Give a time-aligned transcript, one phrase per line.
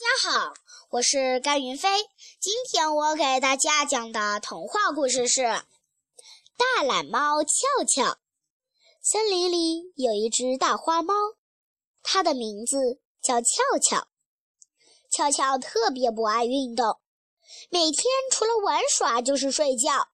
[0.00, 0.54] 大家好，
[0.88, 1.90] 我是甘云飞。
[2.40, 5.42] 今天我给大家讲的童话故事是
[6.56, 8.02] 《大懒猫俏俏》。
[9.02, 11.12] 森林里有一只大花猫，
[12.02, 14.08] 它的名字叫俏俏。
[15.10, 16.98] 俏俏特别不爱运动，
[17.68, 20.08] 每天除了玩耍就是睡觉，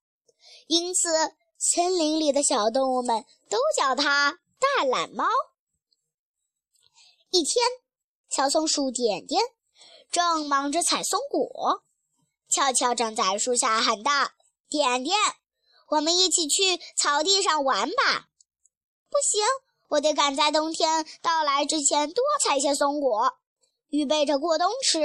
[0.66, 1.10] 因此
[1.58, 5.26] 森林里的小动物们都叫它大懒猫。
[7.30, 7.64] 一天，
[8.28, 9.40] 小松鼠点点
[10.10, 11.82] 正忙着采松果，
[12.48, 14.30] 俏俏站在树下喊道
[14.68, 15.16] ：“点点，
[15.88, 18.28] 我们一起去草地上玩吧
[19.10, 19.44] ！”“不行，
[19.88, 23.32] 我得赶在冬天到来之前多采些松果，
[23.88, 25.00] 预备着过冬吃。”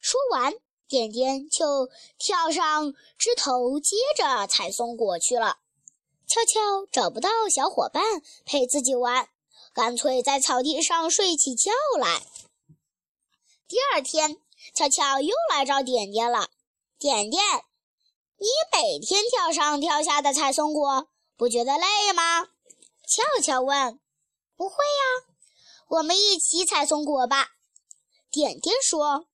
[0.00, 0.54] 说完，
[0.88, 1.88] 点点就
[2.18, 5.58] 跳上枝头，接着采松果去了。
[6.26, 8.02] 俏俏找不到小伙伴
[8.44, 9.28] 陪自己玩。
[9.72, 12.22] 干脆在草地上睡起觉来。
[13.70, 14.36] 第二天，
[14.74, 16.48] 巧巧又来找点点了。
[16.98, 17.40] 点点，
[18.36, 22.48] 你每天跳上跳下的采松果，不觉得累吗？
[23.06, 24.00] 俏俏问。
[24.56, 25.34] 不会呀，
[25.86, 27.50] 我们一起采松果吧。
[28.28, 29.26] 点点说。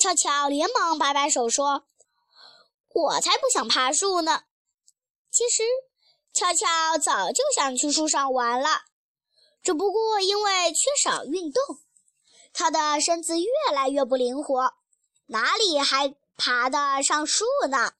[0.00, 1.84] 俏俏连忙摆摆手说
[2.92, 4.42] ：“我才不想爬树呢。”
[5.30, 5.62] 其实，
[6.32, 8.82] 俏俏早就想去树上玩了。
[9.62, 11.62] 只不过因为缺少运动，
[12.52, 14.74] 他的身子越来越不灵活，
[15.26, 17.92] 哪里还爬得上树呢？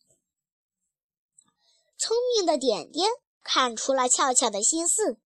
[1.99, 3.11] 聪明的点点
[3.43, 5.19] 看出了俏俏的心思，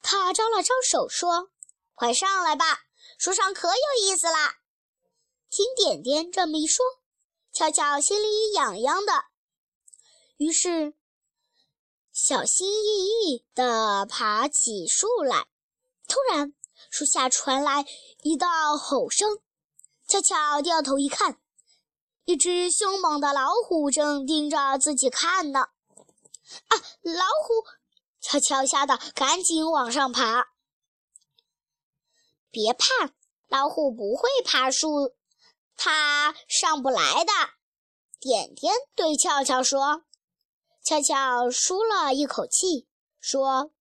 [0.00, 1.50] 他招了招手说
[1.94, 2.80] ：“快上来吧，
[3.18, 4.56] 树上可有意思啦！”
[5.50, 6.84] 听点点这么一说，
[7.52, 9.24] 俏俏心里痒痒的，
[10.36, 10.94] 于是。
[12.14, 15.46] 小心翼翼地爬起树来，
[16.06, 16.52] 突然，
[16.90, 17.84] 树下传来
[18.22, 19.38] 一道吼声。
[20.06, 21.40] 悄悄掉头一看，
[22.24, 25.60] 一只凶猛的老虎正盯着自己看呢。
[25.60, 27.64] 啊，老虎！
[28.20, 30.48] 悄悄吓得赶紧往上爬。
[32.50, 33.14] 别怕，
[33.48, 35.14] 老虎不会爬树，
[35.76, 37.32] 它上不来的。
[38.20, 40.04] 点点对俏俏说。
[40.84, 42.88] 悄悄舒了一口气，
[43.20, 43.72] 说：“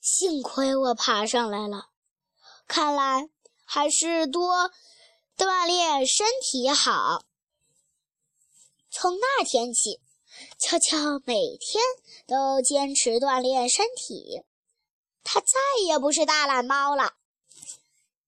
[0.00, 1.88] 幸亏我爬上来了，
[2.66, 3.28] 看来
[3.64, 4.70] 还是多
[5.36, 7.24] 锻炼身体好。”
[8.90, 10.00] 从那天起，
[10.58, 11.82] 悄悄每天
[12.26, 14.42] 都坚持锻炼身体，
[15.24, 17.14] 它再也不是大懒猫了。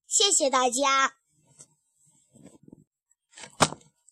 [0.09, 1.17] 谢谢大家。